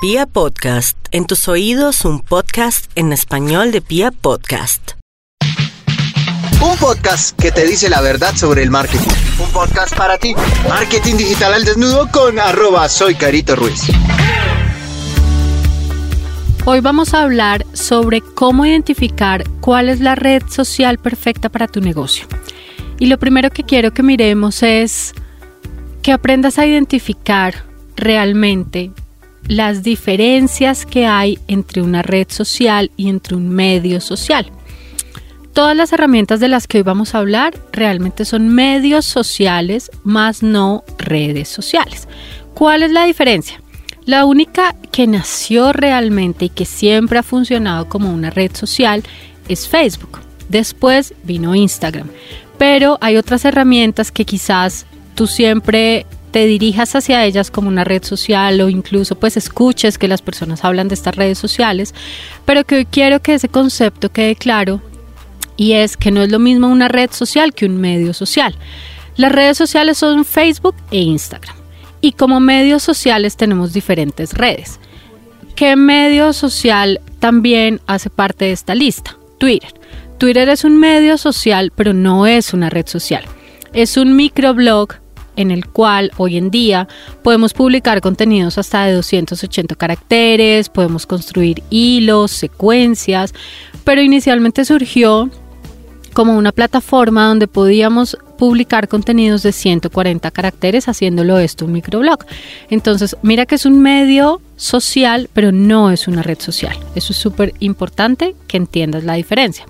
[0.00, 4.92] Pia Podcast, en tus oídos un podcast en español de Pia Podcast.
[6.62, 9.10] Un podcast que te dice la verdad sobre el marketing.
[9.40, 10.36] Un podcast para ti.
[10.68, 13.88] Marketing digital al desnudo con arroba soy Carito Ruiz.
[16.64, 21.80] Hoy vamos a hablar sobre cómo identificar cuál es la red social perfecta para tu
[21.80, 22.28] negocio.
[23.00, 25.12] Y lo primero que quiero que miremos es
[26.02, 27.64] que aprendas a identificar
[27.96, 28.92] realmente
[29.48, 34.52] las diferencias que hay entre una red social y entre un medio social.
[35.54, 40.42] Todas las herramientas de las que hoy vamos a hablar realmente son medios sociales, más
[40.42, 42.06] no redes sociales.
[42.54, 43.60] ¿Cuál es la diferencia?
[44.04, 49.02] La única que nació realmente y que siempre ha funcionado como una red social
[49.48, 50.20] es Facebook.
[50.48, 52.08] Después vino Instagram.
[52.58, 58.04] Pero hay otras herramientas que quizás tú siempre te dirijas hacia ellas como una red
[58.04, 61.94] social o incluso pues escuches que las personas hablan de estas redes sociales,
[62.44, 64.80] pero que hoy quiero que ese concepto quede claro
[65.56, 68.54] y es que no es lo mismo una red social que un medio social.
[69.16, 71.56] Las redes sociales son Facebook e Instagram
[72.00, 74.78] y como medios sociales tenemos diferentes redes.
[75.56, 79.16] ¿Qué medio social también hace parte de esta lista?
[79.38, 79.72] Twitter.
[80.18, 83.24] Twitter es un medio social, pero no es una red social.
[83.72, 84.94] Es un microblog
[85.38, 86.88] en el cual hoy en día
[87.22, 93.32] podemos publicar contenidos hasta de 280 caracteres, podemos construir hilos, secuencias,
[93.84, 95.30] pero inicialmente surgió
[96.12, 102.18] como una plataforma donde podíamos publicar contenidos de 140 caracteres haciéndolo esto un microblog.
[102.68, 106.76] Entonces, mira que es un medio social, pero no es una red social.
[106.96, 109.66] Eso es súper importante que entiendas la diferencia.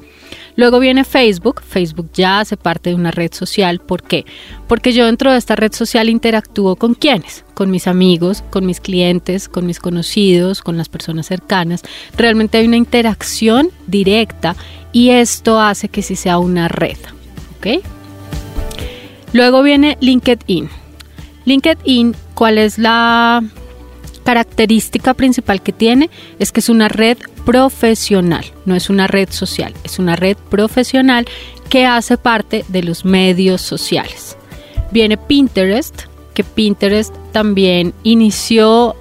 [0.59, 1.62] Luego viene Facebook.
[1.62, 3.78] Facebook ya hace parte de una red social.
[3.78, 4.27] ¿Por qué?
[4.67, 7.45] Porque yo dentro de esta red social interactúo con quiénes?
[7.55, 11.83] Con mis amigos, con mis clientes, con mis conocidos, con las personas cercanas.
[12.17, 14.56] Realmente hay una interacción directa
[14.91, 16.98] y esto hace que sí sea una red.
[17.59, 17.84] ¿Ok?
[19.33, 20.69] Luego viene LinkedIn.
[21.44, 23.44] LinkedIn, ¿cuál es la
[24.28, 26.11] característica principal que tiene?
[26.39, 27.16] Es que es una red
[27.47, 31.25] profesional, no es una red social, es una red profesional
[31.71, 34.37] que hace parte de los medios sociales.
[34.91, 36.03] Viene Pinterest,
[36.34, 38.94] que Pinterest también inició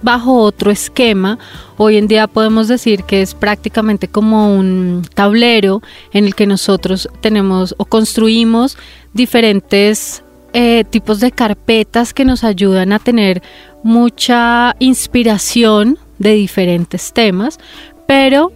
[0.00, 1.38] bajo otro esquema.
[1.76, 5.82] Hoy en día podemos decir que es prácticamente como un tablero
[6.14, 8.78] en el que nosotros tenemos o construimos
[9.12, 10.23] diferentes
[10.54, 13.42] eh, tipos de carpetas que nos ayudan a tener
[13.82, 17.58] mucha inspiración de diferentes temas,
[18.06, 18.52] pero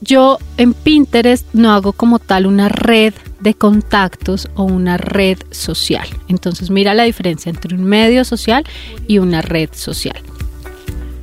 [0.00, 6.08] yo en Pinterest no hago como tal una red de contactos o una red social.
[6.28, 8.64] Entonces mira la diferencia entre un medio social
[9.06, 10.20] y una red social.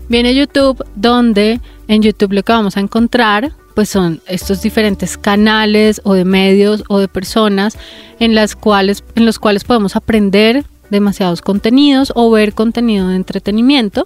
[0.09, 6.01] Viene YouTube donde en YouTube lo que vamos a encontrar pues son estos diferentes canales
[6.03, 7.77] o de medios o de personas
[8.19, 14.05] en las cuales en los cuales podemos aprender demasiados contenidos o ver contenido de entretenimiento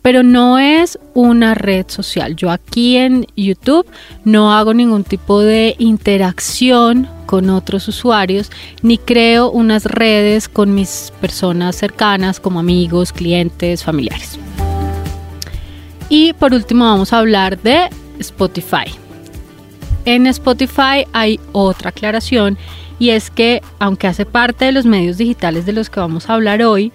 [0.00, 2.34] pero no es una red social.
[2.34, 3.86] Yo aquí en YouTube
[4.24, 11.12] no hago ningún tipo de interacción con otros usuarios ni creo unas redes con mis
[11.20, 14.38] personas cercanas como amigos, clientes, familiares.
[16.08, 18.99] Y por último vamos a hablar de Spotify.
[20.04, 22.56] En Spotify hay otra aclaración
[22.98, 26.34] y es que aunque hace parte de los medios digitales de los que vamos a
[26.34, 26.92] hablar hoy,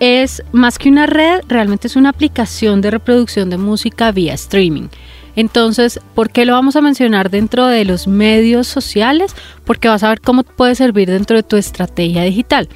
[0.00, 4.88] es más que una red, realmente es una aplicación de reproducción de música vía streaming.
[5.36, 9.34] Entonces, ¿por qué lo vamos a mencionar dentro de los medios sociales?
[9.64, 12.68] Porque vas a ver cómo puede servir dentro de tu estrategia digital.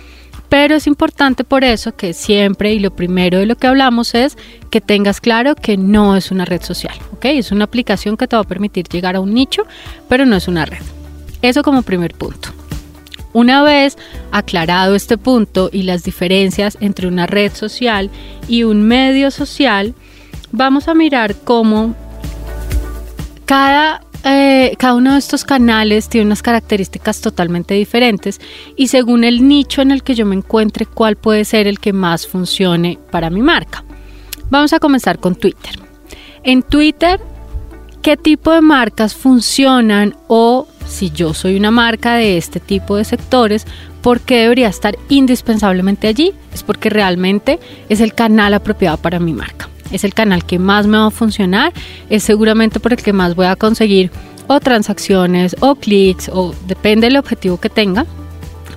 [0.49, 4.37] Pero es importante por eso que siempre y lo primero de lo que hablamos es
[4.71, 7.25] que tengas claro que no es una red social, ¿ok?
[7.27, 9.65] Es una aplicación que te va a permitir llegar a un nicho,
[10.09, 10.83] pero no es una red.
[11.43, 12.51] Eso como primer punto.
[13.33, 13.99] Una vez
[14.33, 18.11] aclarado este punto y las diferencias entre una red social
[18.49, 19.95] y un medio social,
[20.53, 21.95] vamos a mirar cómo
[23.45, 28.41] cada, eh, cada uno de estos canales tiene unas características totalmente diferentes
[28.75, 31.93] y según el nicho en el que yo me encuentre, cuál puede ser el que
[31.93, 33.85] más funcione para mi marca.
[34.51, 35.79] Vamos a comenzar con Twitter.
[36.43, 37.21] En Twitter,
[38.03, 43.05] ¿qué tipo de marcas funcionan o si yo soy una marca de este tipo de
[43.05, 43.65] sectores,
[44.03, 46.33] ¿por qué debería estar indispensablemente allí?
[46.53, 49.69] Es porque realmente es el canal apropiado para mi marca.
[49.91, 51.73] Es el canal que más me va a funcionar,
[52.11, 54.11] es seguramente por el que más voy a conseguir
[54.49, 58.07] o transacciones o clics o depende del objetivo que tenga.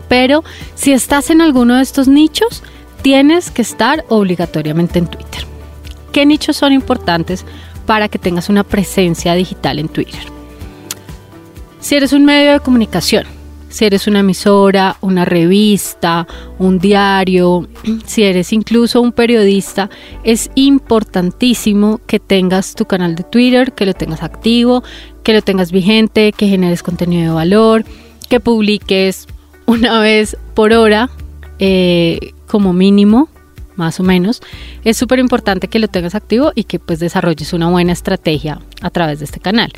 [0.08, 0.44] Pero
[0.76, 2.64] si estás en alguno de estos nichos,
[3.02, 5.46] tienes que estar obligatoriamente en Twitter.
[6.12, 7.46] ¿Qué nichos son importantes
[7.86, 10.22] para que tengas una presencia digital en Twitter?
[11.80, 13.26] Si eres un medio de comunicación,
[13.70, 16.28] si eres una emisora, una revista,
[16.58, 17.68] un diario,
[18.06, 19.90] si eres incluso un periodista,
[20.24, 24.84] es importantísimo que tengas tu canal de Twitter, que lo tengas activo,
[25.24, 27.86] que lo tengas vigente, que generes contenido de valor,
[28.28, 29.28] que publiques
[29.66, 31.10] una vez por hora
[31.60, 33.30] eh, como mínimo,
[33.76, 34.42] más o menos.
[34.84, 38.90] Es súper importante que lo tengas activo y que pues desarrolles una buena estrategia a
[38.90, 39.72] través de este canal.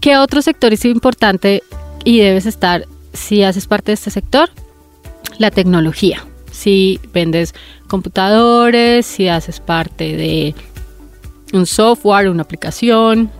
[0.00, 1.62] ¿Qué otro sector es importante
[2.04, 4.50] y debes estar si haces parte de este sector,
[5.38, 6.24] la tecnología.
[6.50, 7.54] Si vendes
[7.88, 10.54] computadores, si haces parte de
[11.52, 13.30] un software, una aplicación,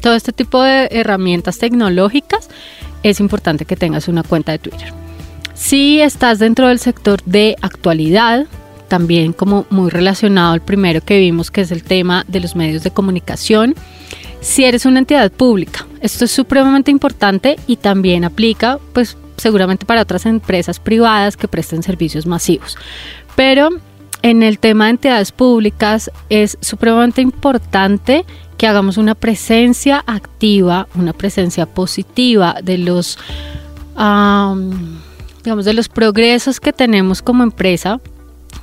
[0.00, 2.48] todo este tipo de herramientas tecnológicas,
[3.02, 4.92] es importante que tengas una cuenta de Twitter.
[5.54, 8.46] Si estás dentro del sector de actualidad,
[8.88, 12.82] también como muy relacionado al primero que vimos, que es el tema de los medios
[12.82, 13.74] de comunicación,
[14.42, 15.86] si eres una entidad pública.
[16.00, 21.82] Esto es supremamente importante y también aplica, pues seguramente para otras empresas privadas que presten
[21.82, 22.76] servicios masivos.
[23.34, 23.70] Pero
[24.20, 28.24] en el tema de entidades públicas es supremamente importante
[28.58, 33.18] que hagamos una presencia activa, una presencia positiva de los,
[33.94, 38.00] digamos, de los progresos que tenemos como empresa,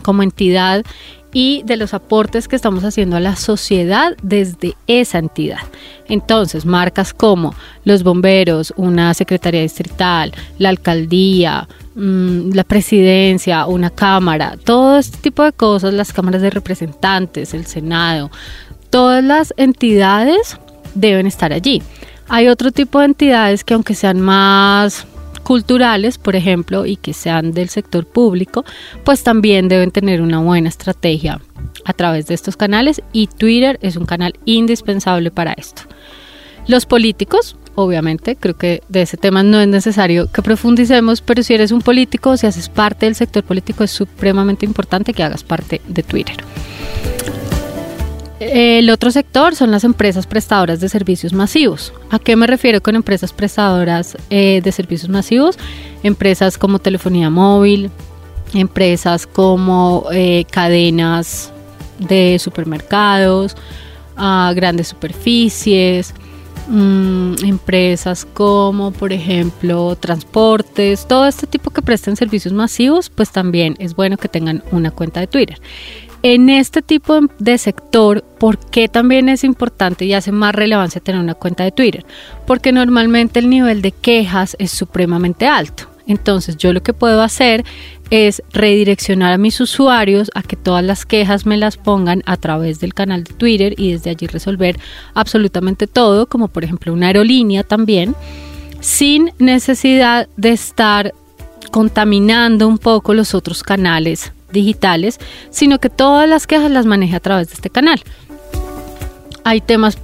[0.02, 0.86] como entidad
[1.34, 5.60] y de los aportes que estamos haciendo a la sociedad desde esa entidad.
[6.08, 7.54] Entonces, marcas como
[7.84, 15.44] los bomberos, una secretaría distrital, la alcaldía, mm, la presidencia, una cámara, todo este tipo
[15.44, 18.32] de cosas, las cámaras de representantes, el Senado,
[18.90, 20.58] todas las entidades
[20.96, 21.84] deben estar allí.
[22.28, 25.06] Hay otro tipo de entidades que aunque sean más
[25.50, 28.66] culturales, por ejemplo, y que sean del sector público,
[29.04, 31.42] pues también deben tener una buena estrategia
[31.86, 35.82] a través de estos canales y Twitter es un canal indispensable para esto.
[36.68, 41.56] Los políticos, obviamente, creo que de ese tema no es necesario que profundicemos, pero si
[41.56, 45.82] eres un político, si haces parte del sector político, es supremamente importante que hagas parte
[45.88, 46.38] de Twitter.
[48.40, 51.92] El otro sector son las empresas prestadoras de servicios masivos.
[52.10, 55.58] ¿A qué me refiero con empresas prestadoras eh, de servicios masivos?
[56.04, 57.92] Empresas como telefonía móvil,
[58.54, 61.52] empresas como eh, cadenas
[62.00, 63.58] de supermercados,
[64.16, 66.14] grandes superficies,
[66.70, 73.76] mm, empresas como por ejemplo transportes, todo este tipo que presten servicios masivos, pues también
[73.80, 75.60] es bueno que tengan una cuenta de Twitter
[76.24, 81.22] en este tipo de sector, ¿por qué también es importante y hace más relevancia tener
[81.22, 82.06] una cuenta de Twitter?
[82.46, 85.86] Porque normalmente el nivel de quejas es supremamente alto.
[86.08, 87.64] Entonces yo lo que puedo hacer
[88.10, 92.80] es redireccionar a mis usuarios a que todas las quejas me las pongan a través
[92.80, 94.80] del canal de Twitter y desde allí resolver
[95.14, 98.16] absolutamente todo, como por ejemplo una aerolínea también,
[98.80, 101.14] sin necesidad de estar
[101.72, 105.20] contaminando un poco los otros canales digitales,
[105.50, 108.02] sino que todas las quejas las maneje a través de este canal.
[109.44, 109.98] Hay temas,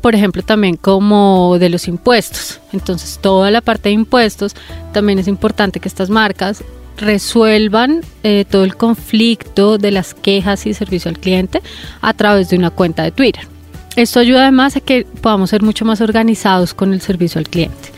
[0.00, 2.60] por ejemplo, también como de los impuestos.
[2.72, 4.54] Entonces, toda la parte de impuestos,
[4.92, 6.64] también es importante que estas marcas
[6.96, 11.62] resuelvan eh, todo el conflicto de las quejas y servicio al cliente
[12.00, 13.46] a través de una cuenta de Twitter.
[13.96, 17.97] Esto ayuda además a que podamos ser mucho más organizados con el servicio al cliente.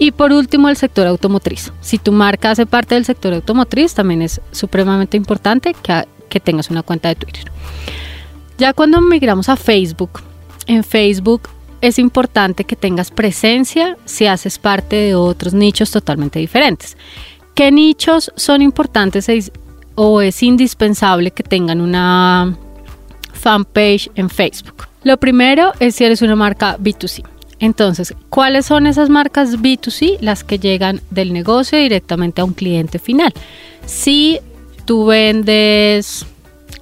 [0.00, 1.72] Y por último, el sector automotriz.
[1.82, 6.82] Si tu marca hace parte del sector automotriz, también es supremamente importante que, tengas una
[6.82, 7.44] cuenta de Twitter.
[8.56, 10.22] Ya cuando migramos a Facebook,
[10.66, 11.50] en Facebook
[11.82, 16.96] es importante que tengas presencia si haces parte de otros nichos totalmente diferentes.
[17.54, 19.26] ¿Qué nichos son importantes
[19.96, 22.56] o es indispensable que tengan una
[23.34, 24.88] fanpage en Facebook?
[25.02, 27.22] Lo primero es si eres una marca B2C.
[27.60, 30.18] Entonces, ¿cuáles son esas marcas B2C?
[30.20, 33.32] Las que llegan del negocio directamente a un cliente final.
[33.84, 34.40] Si
[34.86, 36.26] tú vendes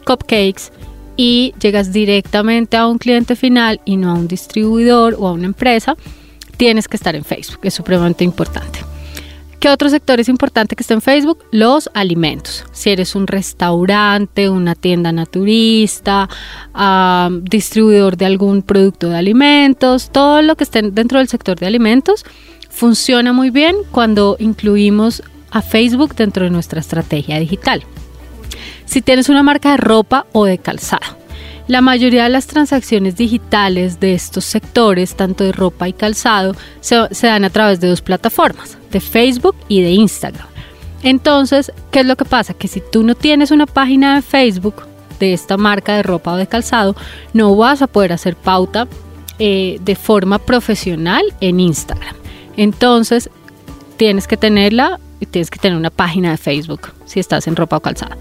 [0.07, 0.71] cupcakes
[1.17, 5.47] y llegas directamente a un cliente final y no a un distribuidor o a una
[5.47, 5.97] empresa,
[6.57, 8.88] tienes que estar en Facebook, es supremamente importante.
[9.61, 11.45] ¿Qué otro sector es importante que esté en Facebook?
[11.51, 12.65] Los alimentos.
[12.71, 16.29] Si eres un restaurante, una tienda naturista,
[17.43, 22.25] distribuidor de algún producto de alimentos, todo lo que esté dentro del sector de alimentos,
[22.71, 27.83] funciona muy bien cuando incluimos a Facebook dentro de nuestra estrategia digital.
[28.85, 31.18] Si tienes una marca de ropa o de calzado,
[31.69, 36.97] la mayoría de las transacciones digitales de estos sectores, tanto de ropa y calzado, se,
[37.27, 40.49] dan a través de dos plataformas, de Facebook y de Instagram.
[41.03, 42.55] Entonces, ¿qué es lo que pasa?
[42.55, 44.87] Que si tú no tienes una página de Facebook,
[45.21, 46.97] de esta marca de ropa o de calzado,
[47.35, 48.89] no vas a poder hacer pauta
[49.39, 52.17] eh, de forma profesional en Instagram.
[52.57, 53.29] Entonces,
[53.99, 57.77] tienes que tenerla y tienes que tener una página de Facebook si estás en ropa
[57.77, 58.17] o calzado.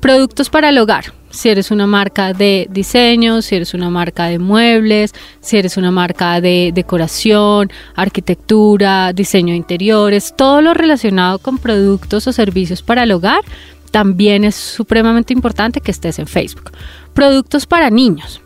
[0.00, 1.12] Productos para el hogar.
[1.32, 5.90] Si eres una marca de diseño, si eres una marca de muebles, si eres una
[5.90, 13.04] marca de decoración, arquitectura, diseño de interiores, todo lo relacionado con productos o servicios para
[13.04, 13.40] el hogar,
[13.90, 16.70] también es supremamente importante que estés en Facebook.
[17.14, 18.42] Productos para niños,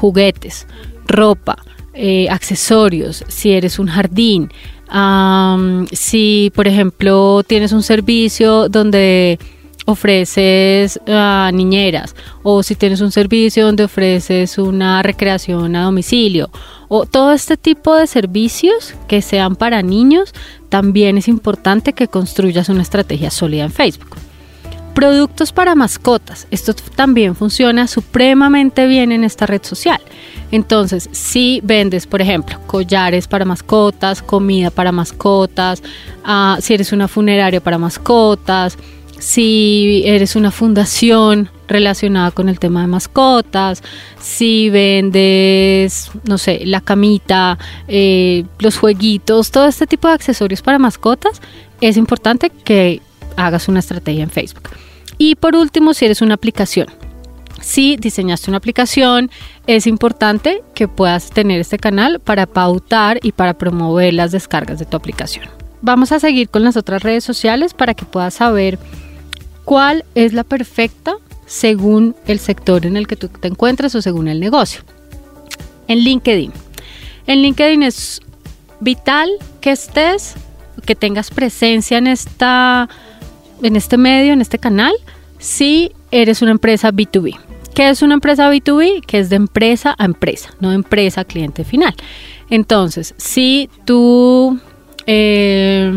[0.00, 0.66] juguetes,
[1.06, 1.56] ropa,
[1.94, 4.50] eh, accesorios, si eres un jardín,
[5.92, 9.38] si por ejemplo tienes un servicio donde
[9.86, 11.00] ofreces
[11.52, 16.50] niñeras o si tienes un servicio donde ofreces una recreación a domicilio
[16.88, 20.34] o todo este tipo de servicios que sean para niños,
[20.68, 24.16] también es importante que construyas una estrategia sólida en Facebook.
[24.94, 26.46] Productos para mascotas.
[26.50, 30.02] Esto también funciona supremamente bien en esta red social.
[30.50, 35.82] Entonces, si vendes, por ejemplo, collares para mascotas, comida para mascotas,
[36.24, 38.76] ah, si eres una funeraria para mascotas,
[39.22, 43.80] si eres una fundación relacionada con el tema de mascotas,
[44.20, 50.80] si vendes, no sé, la camita, eh, los jueguitos, todo este tipo de accesorios para
[50.80, 51.40] mascotas,
[51.80, 53.00] es importante que
[53.36, 54.70] hagas una estrategia en Facebook.
[55.18, 56.88] Y por último, si eres una aplicación.
[57.60, 59.30] Si diseñaste una aplicación,
[59.68, 64.84] es importante que puedas tener este canal para pautar y para promover las descargas de
[64.84, 65.46] tu aplicación.
[65.80, 68.80] Vamos a seguir con las otras redes sociales para que puedas saber
[69.64, 71.16] cuál es la perfecta
[71.46, 74.82] según el sector en el que tú te encuentres o según el negocio.
[75.88, 76.52] En LinkedIn.
[77.26, 78.20] En LinkedIn es
[78.80, 80.34] vital que estés,
[80.86, 82.88] que tengas presencia en esta
[83.62, 84.92] en este medio, en este canal,
[85.38, 87.38] si eres una empresa B2B.
[87.74, 89.04] ¿Qué es una empresa B2B?
[89.06, 91.94] Que es de empresa a empresa, no de empresa a cliente final.
[92.50, 94.58] Entonces, si tú
[95.06, 95.92] eh,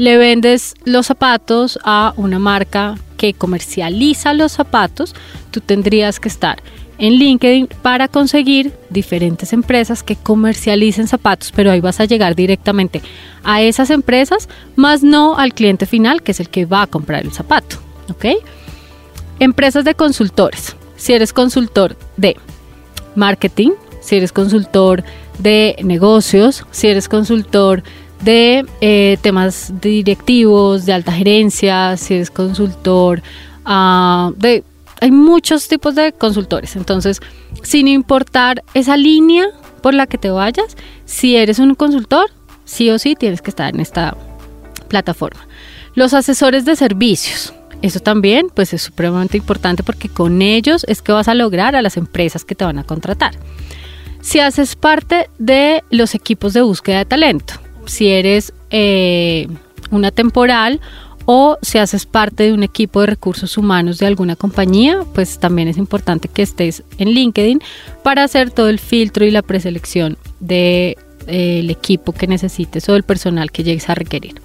[0.00, 5.14] le vendes los zapatos a una marca que comercializa los zapatos,
[5.50, 6.62] tú tendrías que estar
[6.96, 13.02] en LinkedIn para conseguir diferentes empresas que comercialicen zapatos, pero ahí vas a llegar directamente
[13.44, 17.26] a esas empresas, más no al cliente final, que es el que va a comprar
[17.26, 17.76] el zapato.
[18.08, 18.24] ¿Ok?
[19.38, 20.76] Empresas de consultores.
[20.96, 22.38] Si eres consultor de
[23.16, 25.04] marketing, si eres consultor
[25.38, 27.90] de negocios, si eres consultor de
[28.26, 33.22] eh, temas directivos, de alta gerencia, si eres consultor
[33.66, 34.64] uh, de
[35.00, 36.76] hay muchos tipos de consultores.
[36.76, 37.20] Entonces,
[37.62, 39.46] sin importar esa línea
[39.82, 42.30] por la que te vayas, si eres un consultor,
[42.64, 44.16] sí o sí tienes que estar en esta
[44.88, 45.40] plataforma.
[45.94, 47.54] Los asesores de servicios.
[47.82, 51.82] Eso también pues es supremamente importante porque con ellos es que vas a lograr a
[51.82, 53.32] las empresas que te van a contratar.
[54.20, 57.54] Si haces parte de los equipos de búsqueda de talento,
[57.90, 59.48] si eres eh,
[59.90, 60.80] una temporal
[61.26, 65.68] o si haces parte de un equipo de recursos humanos de alguna compañía, pues también
[65.68, 67.60] es importante que estés en LinkedIn
[68.02, 72.92] para hacer todo el filtro y la preselección del de, eh, equipo que necesites o
[72.92, 74.40] del personal que llegues a requerir.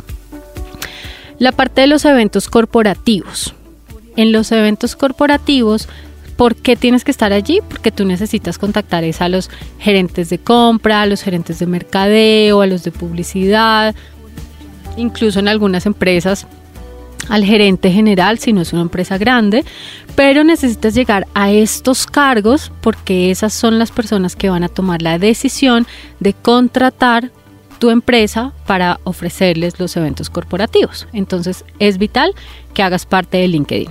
[1.38, 3.54] La parte de los eventos corporativos.
[4.16, 5.88] En los eventos corporativos
[6.36, 7.62] ¿Por qué tienes que estar allí?
[7.68, 9.50] Porque tú necesitas contactar a los
[9.80, 13.96] gerentes de compra, a los gerentes de mercadeo, a los de publicidad,
[14.98, 16.46] incluso en algunas empresas
[17.30, 19.66] al gerente general si no es una empresa grande,
[20.16, 25.02] pero necesitas llegar a estos cargos porque esas son las personas que van a tomar
[25.02, 25.88] la decisión
[26.20, 27.32] de contratar
[27.80, 31.08] tu empresa para ofrecerles los eventos corporativos.
[31.14, 32.34] Entonces es vital
[32.74, 33.90] que hagas parte de LinkedIn.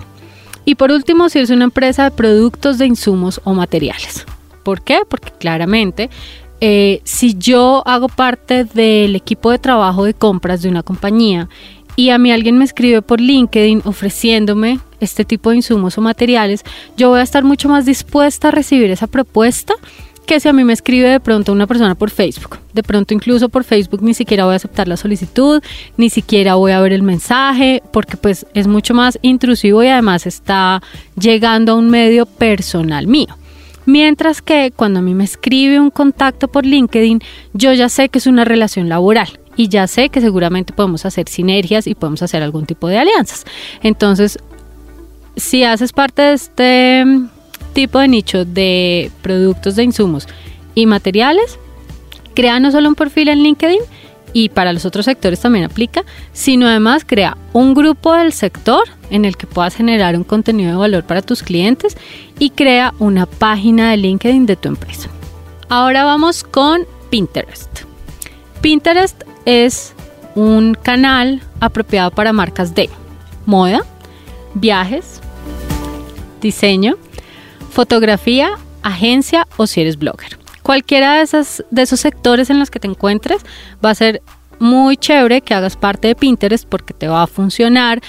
[0.65, 4.25] Y por último, si eres una empresa de productos de insumos o materiales.
[4.63, 5.01] ¿Por qué?
[5.09, 6.09] Porque claramente
[6.61, 11.49] eh, si yo hago parte del equipo de trabajo de compras de una compañía
[11.97, 16.65] y a mí alguien me escribe por LinkedIn ofreciéndome este tipo de insumos o materiales,
[16.97, 19.75] yo voy a estar mucho más dispuesta a recibir esa propuesta
[20.25, 22.59] que si a mí me escribe de pronto una persona por Facebook.
[22.73, 25.63] De pronto incluso por Facebook ni siquiera voy a aceptar la solicitud,
[25.97, 30.27] ni siquiera voy a ver el mensaje, porque pues es mucho más intrusivo y además
[30.27, 30.83] está
[31.19, 33.37] llegando a un medio personal mío.
[33.87, 37.21] Mientras que cuando a mí me escribe un contacto por LinkedIn,
[37.53, 41.29] yo ya sé que es una relación laboral y ya sé que seguramente podemos hacer
[41.29, 43.45] sinergias y podemos hacer algún tipo de alianzas.
[43.83, 44.39] Entonces,
[45.37, 47.05] si haces parte de este
[47.75, 50.27] tipo de nicho de productos de insumos
[50.75, 51.59] y materiales,
[52.35, 53.81] crea no solo un perfil en LinkedIn
[54.33, 59.25] y para los otros sectores también aplica, sino además crea un grupo del sector en
[59.25, 61.97] el que puedas generar un contenido de valor para tus clientes
[62.39, 65.09] y crea una página de LinkedIn de tu empresa.
[65.69, 67.83] Ahora vamos con Pinterest.
[68.61, 69.95] Pinterest es
[70.35, 72.91] un canal apropiado para marcas de
[73.47, 73.85] moda,
[74.55, 75.21] viajes,
[76.41, 76.97] diseño,
[77.75, 78.53] fotografía,
[78.83, 80.39] agencia o si eres blogger.
[80.63, 83.43] Cualquiera de, esas, de esos sectores en los que te encuentres
[83.85, 84.23] va a ser
[84.61, 88.01] muy chévere que hagas parte de Pinterest porque te va a funcionar.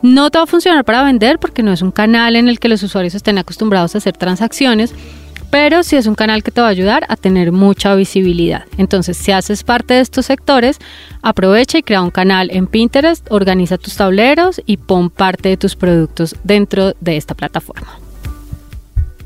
[0.00, 2.68] No te va a funcionar para vender porque no es un canal en el que
[2.68, 4.94] los usuarios estén acostumbrados a hacer transacciones,
[5.50, 8.64] pero sí es un canal que te va a ayudar a tener mucha visibilidad.
[8.78, 10.78] Entonces, si haces parte de estos sectores,
[11.22, 15.74] aprovecha y crea un canal en Pinterest, organiza tus tableros y pon parte de tus
[15.74, 18.07] productos dentro de esta plataforma.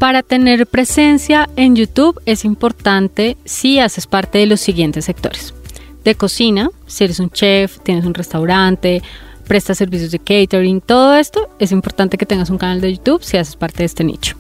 [0.03, 5.55] Para tener presencia en YouTube es importante si haces parte de los siguientes sectores.
[6.03, 9.01] De cocina, si eres un chef, tienes un restaurante,
[9.47, 13.37] prestas servicios de catering, todo esto es importante que tengas un canal de YouTube si
[13.37, 14.35] haces parte de este nicho.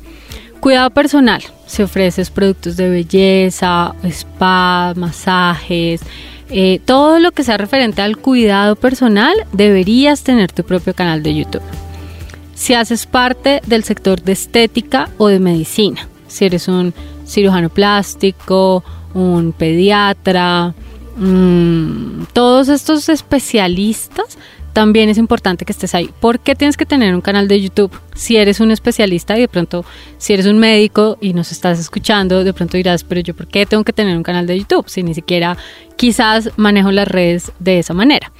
[0.58, 6.00] Cuidado personal, si ofreces productos de belleza, spa, masajes,
[6.50, 11.36] eh, todo lo que sea referente al cuidado personal, deberías tener tu propio canal de
[11.36, 11.62] YouTube.
[12.54, 16.94] Si haces parte del sector de estética o de medicina, si eres un
[17.26, 20.74] cirujano plástico, un pediatra,
[21.16, 24.38] mm, todos estos especialistas
[24.72, 26.10] también es importante que estés ahí.
[26.20, 27.92] ¿Por qué tienes que tener un canal de YouTube?
[28.14, 29.84] Si eres un especialista y de pronto,
[30.18, 33.66] si eres un médico y nos estás escuchando, de pronto dirás, pero yo, ¿por qué
[33.66, 34.88] tengo que tener un canal de YouTube?
[34.88, 35.56] Si ni siquiera
[35.96, 38.32] quizás manejo las redes de esa manera.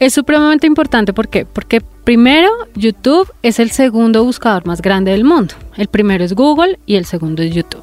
[0.00, 1.46] Es supremamente importante ¿por qué?
[1.46, 5.54] porque primero YouTube es el segundo buscador más grande del mundo.
[5.76, 7.82] El primero es Google y el segundo es YouTube.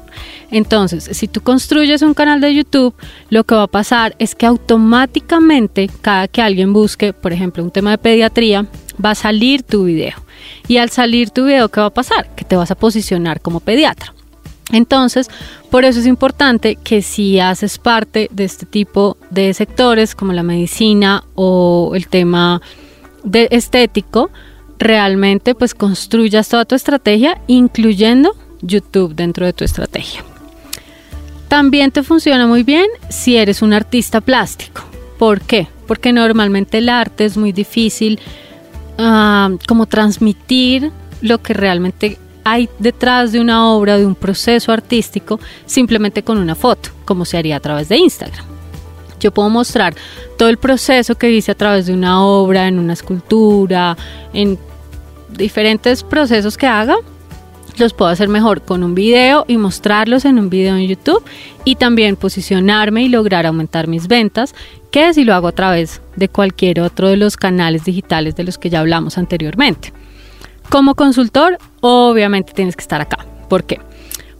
[0.50, 2.94] Entonces, si tú construyes un canal de YouTube,
[3.30, 7.70] lo que va a pasar es que automáticamente cada que alguien busque, por ejemplo, un
[7.70, 8.66] tema de pediatría,
[9.04, 10.14] va a salir tu video.
[10.68, 12.34] Y al salir tu video, ¿qué va a pasar?
[12.34, 14.14] Que te vas a posicionar como pediatra.
[14.72, 15.28] Entonces,
[15.70, 20.42] por eso es importante que si haces parte de este tipo de sectores como la
[20.42, 22.62] medicina o el tema
[23.22, 24.30] de estético,
[24.78, 30.24] realmente pues construyas toda tu estrategia incluyendo YouTube dentro de tu estrategia.
[31.48, 34.82] También te funciona muy bien si eres un artista plástico.
[35.18, 35.68] ¿Por qué?
[35.86, 38.18] Porque normalmente el arte es muy difícil
[38.96, 45.40] ah, como transmitir lo que realmente hay detrás de una obra, de un proceso artístico,
[45.66, 48.44] simplemente con una foto, como se haría a través de Instagram.
[49.20, 49.94] Yo puedo mostrar
[50.36, 53.96] todo el proceso que hice a través de una obra, en una escultura,
[54.32, 54.58] en
[55.30, 56.96] diferentes procesos que haga,
[57.78, 61.22] los puedo hacer mejor con un video y mostrarlos en un video en YouTube
[61.64, 64.54] y también posicionarme y lograr aumentar mis ventas
[64.90, 68.58] que si lo hago a través de cualquier otro de los canales digitales de los
[68.58, 69.92] que ya hablamos anteriormente.
[70.72, 73.26] Como consultor, obviamente tienes que estar acá.
[73.50, 73.78] ¿Por qué?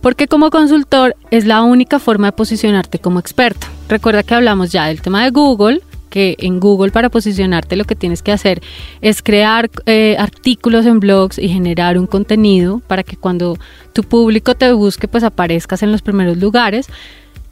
[0.01, 3.66] Porque como consultor es la única forma de posicionarte como experto.
[3.87, 7.97] Recuerda que hablamos ya del tema de Google, que en Google para posicionarte lo que
[7.97, 8.62] tienes que hacer
[9.03, 13.59] es crear eh, artículos en blogs y generar un contenido para que cuando
[13.92, 16.87] tu público te busque pues aparezcas en los primeros lugares.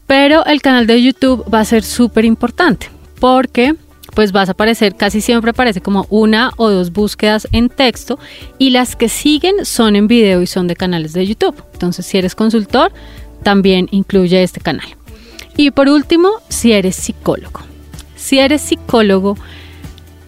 [0.06, 2.88] Pero el canal de YouTube va a ser súper importante
[3.20, 3.74] porque
[4.14, 8.18] pues vas a aparecer, casi siempre aparece como una o dos búsquedas en texto
[8.58, 11.62] y las que siguen son en video y son de canales de YouTube.
[11.72, 12.92] Entonces, si eres consultor,
[13.42, 14.86] también incluye este canal.
[15.56, 17.60] Y por último, si eres psicólogo.
[18.16, 19.36] Si eres psicólogo,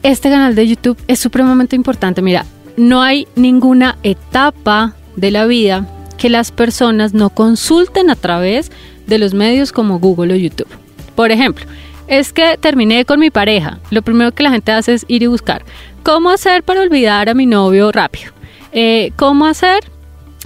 [0.02, 2.22] este canal de YouTube es supremamente importante.
[2.22, 2.44] Mira,
[2.76, 5.86] no hay ninguna etapa de la vida
[6.18, 8.70] que las personas no consulten a través
[9.06, 10.68] de los medios como Google o YouTube.
[11.14, 11.66] Por ejemplo,
[12.06, 13.78] es que terminé con mi pareja.
[13.90, 15.64] Lo primero que la gente hace es ir y buscar.
[16.02, 18.32] ¿Cómo hacer para olvidar a mi novio rápido?
[18.72, 19.80] Eh, ¿Cómo hacer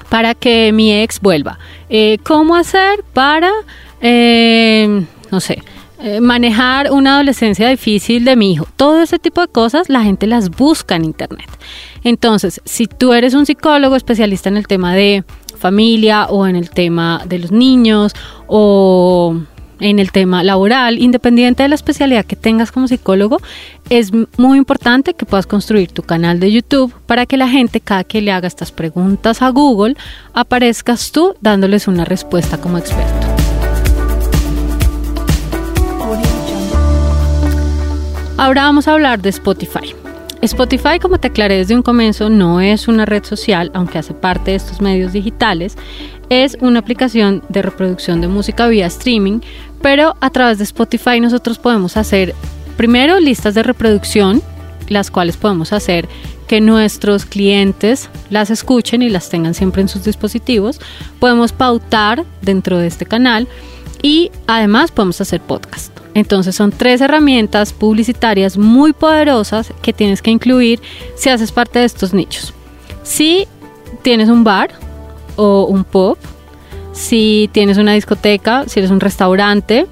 [0.08, 1.58] para que mi ex vuelva?
[1.88, 3.50] Eh, ¿Cómo hacer para,
[4.00, 5.62] eh, no sé,
[6.20, 8.68] manejar una adolescencia difícil de mi hijo?
[8.76, 11.48] Todo ese tipo de cosas la gente las busca en Internet.
[12.04, 15.24] Entonces, si tú eres un psicólogo especialista en el tema de
[15.58, 18.12] familia o en el tema de los niños
[18.46, 19.40] o
[19.80, 23.38] en el tema laboral, independiente de la especialidad que tengas como psicólogo,
[23.90, 28.04] es muy importante que puedas construir tu canal de YouTube para que la gente, cada
[28.04, 29.96] que le haga estas preguntas a Google,
[30.32, 33.26] aparezcas tú dándoles una respuesta como experto.
[38.38, 39.94] Ahora vamos a hablar de Spotify.
[40.42, 44.50] Spotify, como te aclaré desde un comienzo, no es una red social, aunque hace parte
[44.50, 45.76] de estos medios digitales.
[46.28, 49.40] Es una aplicación de reproducción de música vía streaming,
[49.86, 52.34] pero a través de Spotify nosotros podemos hacer
[52.76, 54.42] primero, listas de reproducción,
[54.88, 56.08] las cuales podemos hacer
[56.48, 60.80] que nuestros clientes las escuchen y las tengan siempre en sus dispositivos.
[61.20, 63.46] Podemos pautar dentro de este canal
[64.02, 65.96] y además podemos hacer podcast.
[66.14, 70.80] Entonces son tres herramientas publicitarias muy poderosas que tienes que incluir
[71.14, 72.52] si haces parte de estos nichos.
[73.04, 73.46] Si
[74.02, 74.70] tienes un bar
[75.36, 76.18] o un pub,
[76.96, 79.86] si tienes una discoteca, si eres un restaurante,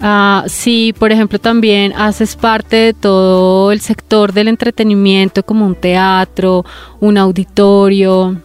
[0.00, 5.74] uh, si por ejemplo también haces parte de todo el sector del entretenimiento como un
[5.74, 6.64] teatro,
[7.00, 8.36] un auditorio,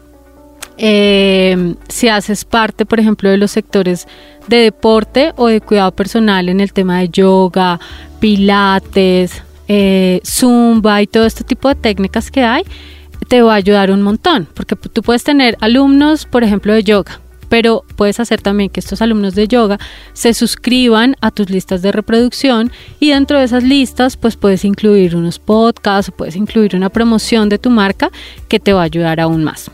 [0.77, 4.07] eh, si haces parte por ejemplo de los sectores
[4.47, 7.81] de deporte o de cuidado personal en el tema de yoga,
[8.21, 12.63] pilates, eh, zumba y todo este tipo de técnicas que hay,
[13.27, 17.19] te va a ayudar un montón, porque tú puedes tener alumnos, por ejemplo, de yoga,
[17.49, 19.79] pero puedes hacer también que estos alumnos de yoga
[20.13, 25.15] se suscriban a tus listas de reproducción y dentro de esas listas pues puedes incluir
[25.15, 28.11] unos podcasts o puedes incluir una promoción de tu marca
[28.47, 29.71] que te va a ayudar aún más.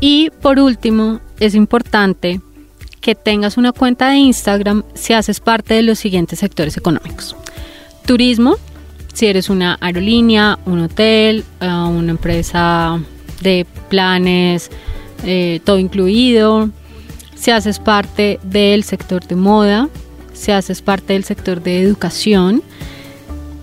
[0.00, 2.40] Y por último, es importante
[3.00, 7.34] que tengas una cuenta de Instagram si haces parte de los siguientes sectores económicos.
[8.04, 8.56] Turismo,
[9.14, 13.00] si eres una aerolínea, un hotel, eh, una empresa
[13.40, 14.70] de planes,
[15.24, 16.70] eh, todo incluido.
[17.46, 19.88] Si haces parte del sector de moda,
[20.32, 22.60] si haces parte del sector de educación,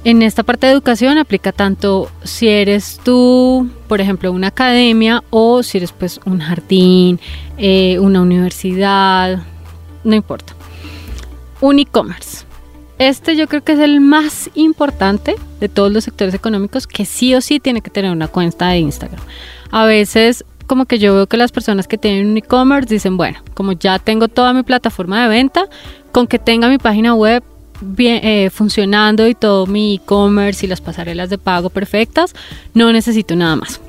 [0.05, 5.63] en esta parte de educación aplica tanto si eres tú, por ejemplo, una academia o
[5.63, 7.19] si eres pues un jardín,
[7.57, 9.43] eh, una universidad,
[10.05, 10.53] no importa.
[11.59, 12.45] Un e-commerce.
[12.99, 17.35] Este yo creo que es el más importante de todos los sectores económicos que sí
[17.35, 19.19] o sí tiene que tener una cuenta de Instagram.
[19.71, 23.39] A veces como que yo veo que las personas que tienen un e-commerce dicen, bueno,
[23.53, 25.67] como ya tengo toda mi plataforma de venta,
[26.11, 27.43] con que tenga mi página web
[27.81, 32.33] bien eh, funcionando y todo mi e-commerce y las pasarelas de pago perfectas,
[32.73, 33.81] no necesito nada más.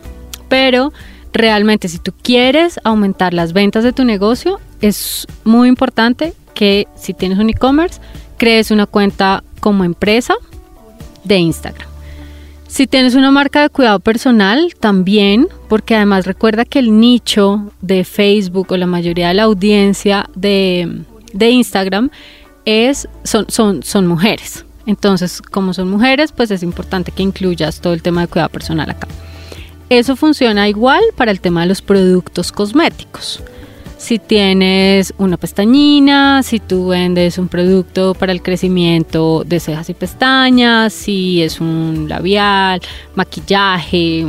[0.48, 0.92] Pero
[1.32, 7.14] realmente si tú quieres aumentar las ventas de tu negocio, es muy importante que si
[7.14, 8.00] tienes un e-commerce,
[8.36, 10.34] crees una cuenta como empresa
[11.24, 11.93] de Instagram.
[12.74, 18.02] Si tienes una marca de cuidado personal, también, porque además recuerda que el nicho de
[18.02, 22.10] Facebook o la mayoría de la audiencia de, de Instagram
[22.64, 24.64] es, son, son, son mujeres.
[24.86, 28.90] Entonces, como son mujeres, pues es importante que incluyas todo el tema de cuidado personal
[28.90, 29.06] acá.
[29.88, 33.40] Eso funciona igual para el tema de los productos cosméticos.
[33.96, 39.94] Si tienes una pestañina, si tú vendes un producto para el crecimiento de cejas y
[39.94, 42.80] pestañas, si es un labial,
[43.14, 44.26] maquillaje,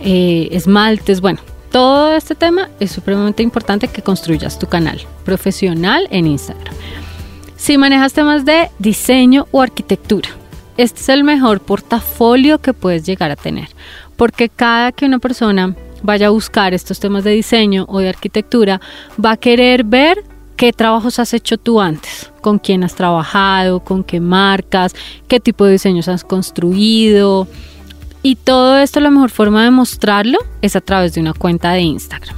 [0.00, 6.26] eh, esmaltes, bueno, todo este tema es supremamente importante que construyas tu canal profesional en
[6.26, 6.74] Instagram.
[7.56, 10.30] Si manejas temas de diseño o arquitectura,
[10.76, 13.68] este es el mejor portafolio que puedes llegar a tener,
[14.16, 18.80] porque cada que una persona vaya a buscar estos temas de diseño o de arquitectura,
[19.22, 20.24] va a querer ver
[20.56, 24.94] qué trabajos has hecho tú antes, con quién has trabajado, con qué marcas,
[25.26, 27.48] qué tipo de diseños has construido.
[28.22, 31.80] Y todo esto la mejor forma de mostrarlo es a través de una cuenta de
[31.80, 32.36] Instagram.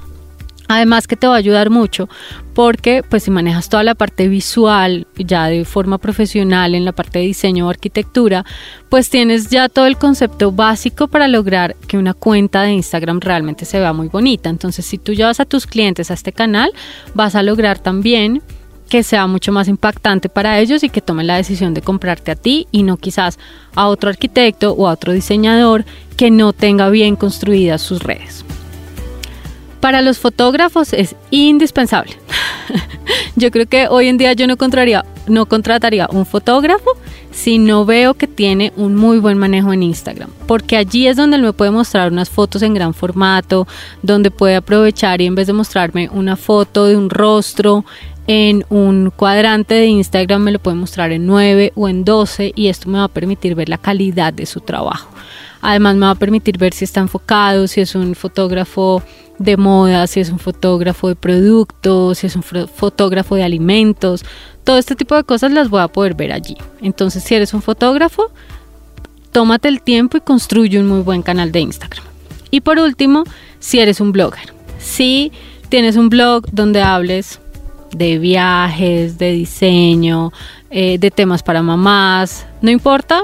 [0.77, 2.09] Además que te va a ayudar mucho
[2.55, 7.19] porque pues si manejas toda la parte visual ya de forma profesional en la parte
[7.19, 8.45] de diseño o arquitectura,
[8.89, 13.65] pues tienes ya todo el concepto básico para lograr que una cuenta de Instagram realmente
[13.65, 14.49] se vea muy bonita.
[14.49, 16.73] Entonces si tú llevas a tus clientes a este canal,
[17.15, 18.43] vas a lograr también
[18.89, 22.37] que sea mucho más impactante para ellos y que tomen la decisión de comprarte a
[22.37, 23.39] ti y no quizás
[23.75, 25.85] a otro arquitecto o a otro diseñador
[26.17, 28.45] que no tenga bien construidas sus redes.
[29.83, 32.13] Para los fotógrafos es indispensable.
[33.37, 35.49] yo creo que hoy en día yo no contrataría, no
[36.13, 36.93] un fotógrafo
[37.33, 41.35] si no veo que tiene un muy buen manejo en Instagram, porque allí es donde
[41.37, 43.67] él me puede mostrar unas fotos en gran formato,
[44.03, 47.85] donde puede aprovechar y en vez de mostrarme una foto de un rostro
[48.29, 52.69] en un cuadrante de Instagram me lo puede mostrar en 9 o en 12 y
[52.69, 55.09] esto me va a permitir ver la calidad de su trabajo.
[55.63, 59.03] Además me va a permitir ver si está enfocado, si es un fotógrafo
[59.39, 64.25] de moda, si es un fotógrafo de productos, si es un fotógrafo de alimentos,
[64.65, 66.57] todo este tipo de cosas las voy a poder ver allí.
[66.81, 68.31] Entonces, si eres un fotógrafo,
[69.31, 72.05] tómate el tiempo y construye un muy buen canal de Instagram.
[72.51, 73.25] Y por último,
[73.61, 75.33] si eres un blogger, si
[75.69, 77.41] tienes un blog donde hables
[77.93, 80.33] de viajes, de diseño,
[80.71, 83.23] eh, de temas para mamás, no importa,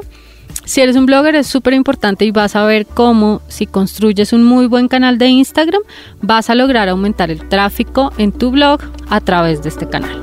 [0.65, 4.45] si eres un blogger es súper importante y vas a ver cómo si construyes un
[4.45, 5.83] muy buen canal de Instagram
[6.21, 10.23] vas a lograr aumentar el tráfico en tu blog a través de este canal.